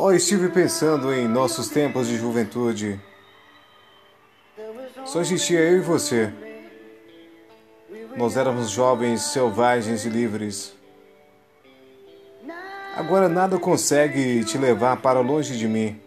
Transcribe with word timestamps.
Oh, 0.00 0.12
estive 0.12 0.48
pensando 0.48 1.12
em 1.12 1.26
nossos 1.26 1.70
tempos 1.70 2.06
de 2.06 2.16
juventude. 2.16 3.00
Só 5.04 5.20
existia 5.20 5.58
eu 5.58 5.78
e 5.78 5.80
você. 5.80 6.32
Nós 8.16 8.36
éramos 8.36 8.70
jovens, 8.70 9.22
selvagens 9.22 10.04
e 10.04 10.08
livres. 10.08 10.72
Agora 12.94 13.28
nada 13.28 13.58
consegue 13.58 14.44
te 14.44 14.56
levar 14.56 14.98
para 14.98 15.18
longe 15.18 15.58
de 15.58 15.66
mim. 15.66 16.00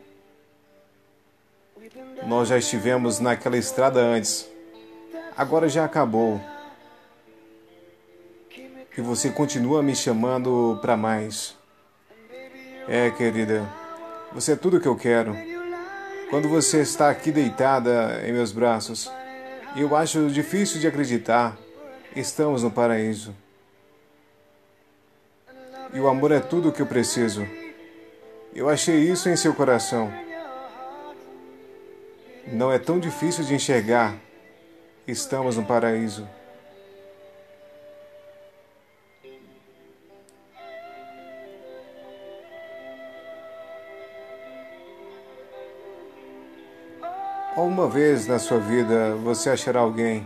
Nós 2.25 2.47
já 2.47 2.57
estivemos 2.57 3.19
naquela 3.19 3.57
estrada 3.57 3.99
antes. 3.99 4.49
Agora 5.35 5.67
já 5.67 5.83
acabou. 5.83 6.39
E 8.97 9.01
você 9.01 9.29
continua 9.29 9.83
me 9.83 9.93
chamando 9.93 10.79
para 10.81 10.95
mais. 10.95 11.59
É, 12.87 13.11
querida, 13.11 13.80
você 14.33 14.53
é 14.53 14.55
tudo 14.55 14.77
o 14.77 14.81
que 14.81 14.87
eu 14.87 14.95
quero. 14.95 15.35
Quando 16.29 16.47
você 16.47 16.81
está 16.81 17.09
aqui 17.09 17.31
deitada 17.31 18.21
em 18.25 18.31
meus 18.31 18.51
braços, 18.51 19.11
eu 19.75 19.95
acho 19.95 20.29
difícil 20.29 20.79
de 20.79 20.87
acreditar, 20.87 21.57
estamos 22.15 22.63
no 22.63 22.71
paraíso. 22.71 23.35
E 25.93 25.99
o 25.99 26.07
amor 26.07 26.31
é 26.31 26.39
tudo 26.39 26.69
o 26.69 26.71
que 26.71 26.81
eu 26.81 26.85
preciso. 26.85 27.45
Eu 28.55 28.69
achei 28.69 28.97
isso 28.97 29.27
em 29.29 29.35
seu 29.35 29.53
coração. 29.53 30.11
Não 32.47 32.71
é 32.71 32.79
tão 32.79 32.99
difícil 32.99 33.43
de 33.43 33.53
enxergar. 33.53 34.15
Estamos 35.07 35.57
no 35.57 35.65
paraíso. 35.65 36.27
Uma 47.57 47.85
vez 47.85 48.27
na 48.27 48.39
sua 48.39 48.59
vida 48.59 49.13
você 49.15 49.49
achará 49.49 49.81
alguém 49.81 50.25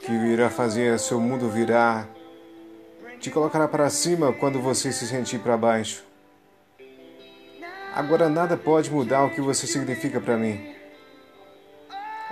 que 0.00 0.10
irá 0.10 0.50
fazer 0.50 0.98
seu 0.98 1.20
mundo 1.20 1.48
virar, 1.48 2.08
te 3.20 3.30
colocará 3.30 3.68
para 3.68 3.88
cima 3.88 4.32
quando 4.32 4.60
você 4.60 4.90
se 4.90 5.06
sentir 5.06 5.38
para 5.38 5.56
baixo. 5.56 6.04
Agora 7.94 8.28
nada 8.28 8.56
pode 8.56 8.90
mudar 8.90 9.24
o 9.24 9.30
que 9.30 9.40
você 9.40 9.68
significa 9.68 10.20
para 10.20 10.36
mim. 10.36 10.74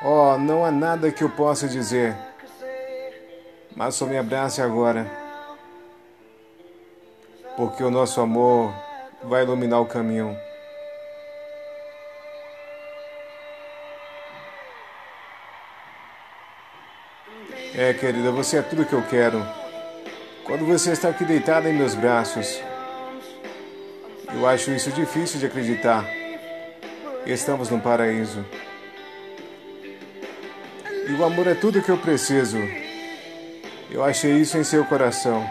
Oh, 0.05 0.36
não 0.36 0.64
há 0.64 0.72
nada 0.72 1.12
que 1.12 1.22
eu 1.22 1.30
possa 1.30 1.68
dizer, 1.68 2.16
mas 3.77 3.94
só 3.94 4.06
me 4.06 4.18
abrace 4.18 4.60
agora, 4.60 5.08
porque 7.56 7.84
o 7.84 7.92
nosso 7.92 8.20
amor 8.20 8.74
vai 9.22 9.44
iluminar 9.44 9.80
o 9.80 9.86
caminho. 9.86 10.36
É, 17.74 17.92
querida, 17.92 18.30
você 18.30 18.58
é 18.58 18.62
tudo 18.62 18.84
que 18.84 18.92
eu 18.92 19.02
quero. 19.02 19.44
Quando 20.44 20.64
você 20.64 20.92
está 20.92 21.08
aqui 21.08 21.24
deitada 21.24 21.68
em 21.68 21.72
meus 21.72 21.94
braços, 21.94 22.60
eu 24.32 24.46
acho 24.46 24.70
isso 24.70 24.90
difícil 24.92 25.40
de 25.40 25.46
acreditar. 25.46 26.05
Estamos 27.27 27.70
no 27.70 27.80
paraíso. 27.80 28.44
E 31.08 31.12
o 31.12 31.24
amor 31.24 31.46
é 31.46 31.55
tudo 31.55 31.82
que 31.82 31.90
eu 31.90 31.98
preciso. 31.98 32.58
Eu 33.90 34.05
achei 34.05 34.32
isso 34.32 34.58
em 34.58 34.64
seu 34.64 34.84
coração. 34.84 35.48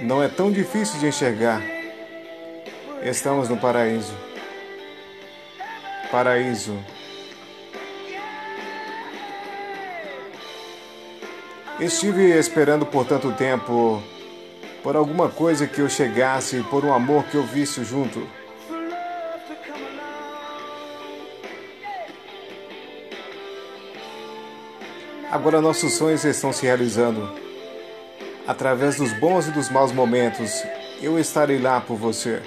Não 0.00 0.22
é 0.22 0.28
tão 0.28 0.50
difícil 0.50 0.98
de 0.98 1.06
enxergar. 1.06 1.62
Estamos 3.02 3.48
no 3.48 3.56
paraíso. 3.56 4.14
Paraíso. 6.10 6.78
Estive 11.80 12.38
esperando 12.38 12.84
por 12.84 13.06
tanto 13.06 13.32
tempo 13.32 14.02
por 14.82 14.96
alguma 14.96 15.30
coisa 15.30 15.66
que 15.66 15.80
eu 15.80 15.88
chegasse, 15.88 16.62
por 16.64 16.84
um 16.84 16.92
amor 16.92 17.24
que 17.24 17.36
eu 17.36 17.42
visse 17.42 17.82
junto. 17.84 18.28
Agora 25.30 25.62
nossos 25.62 25.94
sonhos 25.94 26.22
estão 26.22 26.52
se 26.52 26.66
realizando. 26.66 27.32
Através 28.46 28.96
dos 28.96 29.14
bons 29.14 29.48
e 29.48 29.50
dos 29.50 29.70
maus 29.70 29.90
momentos, 29.90 30.62
eu 31.00 31.18
estarei 31.18 31.58
lá 31.58 31.80
por 31.80 31.96
você. 31.96 32.42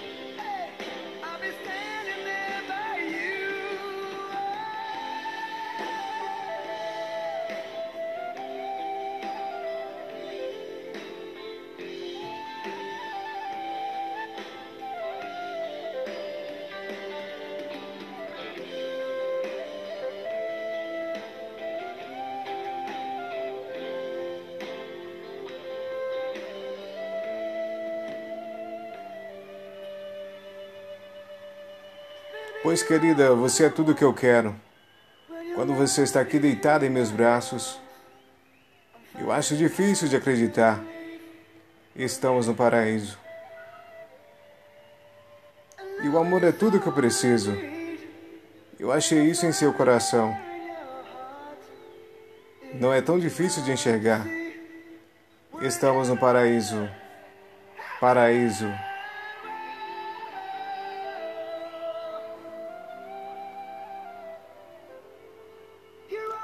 Pois, 32.64 32.82
querida, 32.82 33.36
você 33.36 33.66
é 33.66 33.70
tudo 33.70 33.92
o 33.92 33.96
que 33.96 34.06
eu 34.06 34.14
quero. 34.14 34.56
Quando 35.54 35.74
você 35.76 36.02
está 36.02 36.22
aqui 36.22 36.40
deitada 36.40 36.86
em 36.86 36.90
meus 36.90 37.12
braços, 37.12 37.78
eu 39.20 39.34
acho 39.34 39.58
difícil 39.58 40.08
de 40.08 40.16
acreditar. 40.16 40.82
Estamos 41.94 42.48
no 42.48 42.56
paraíso. 42.56 43.20
E 46.02 46.08
o 46.08 46.18
amor 46.18 46.42
é 46.46 46.54
tudo 46.54 46.78
o 46.78 46.80
que 46.80 46.88
eu 46.88 46.94
preciso. 46.94 47.54
Eu 48.80 48.94
achei 48.94 49.20
isso 49.24 49.46
em 49.46 49.52
seu 49.52 49.74
coração. 49.74 50.34
Não 52.76 52.94
é 52.94 53.02
tão 53.02 53.20
difícil 53.20 53.62
de 53.62 53.74
enxergar. 53.74 54.26
Estamos 55.62 56.08
no 56.08 56.18
paraíso. 56.18 56.90
Paraíso. 58.00 58.72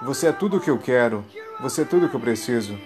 Você 0.02 0.28
é 0.28 0.32
tudo 0.32 0.58
o 0.58 0.62
que 0.62 0.70
eu 0.70 0.78
quero. 0.78 1.26
Você 1.60 1.82
é 1.82 1.86
tudo 1.86 2.06
o 2.06 2.10
que 2.10 2.16
eu 2.16 2.22
preciso. 2.22 2.80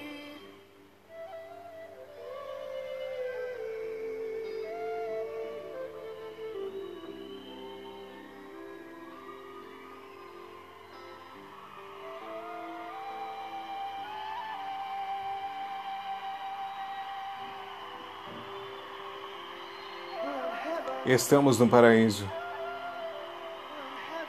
Estamos 21.06 21.60
no 21.60 21.70
paraíso. 21.70 22.28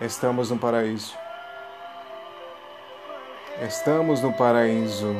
Estamos 0.01 0.51
no 0.51 0.59
paraíso. 0.59 1.23
Estamos 3.60 4.21
no 4.21 4.33
paraíso. 4.33 5.15